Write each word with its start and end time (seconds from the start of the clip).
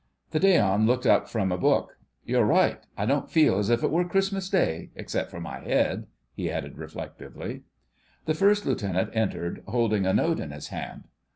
The 0.31 0.39
Day 0.39 0.57
on 0.57 0.87
looked 0.87 1.05
up 1.05 1.29
from 1.29 1.51
a 1.51 1.59
book. 1.59 1.95
"You're 2.25 2.43
right. 2.43 2.79
I 2.97 3.05
don't 3.05 3.29
feel 3.29 3.59
as 3.59 3.69
if 3.69 3.83
it 3.83 3.91
were 3.91 4.03
Christmas 4.03 4.49
day—except 4.49 5.29
for 5.29 5.39
my 5.39 5.59
head," 5.59 6.07
he 6.33 6.49
added 6.49 6.79
reflectively. 6.79 7.65
The 8.25 8.33
First 8.33 8.65
Lieutenant 8.65 9.11
entered, 9.13 9.61
holding 9.67 10.07
a 10.07 10.13
note 10.15 10.39
in 10.39 10.49
his 10.49 10.69
hand. 10.69 11.03